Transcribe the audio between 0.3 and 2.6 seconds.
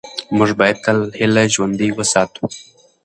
موږ باید تل هیله ژوندۍ وساتو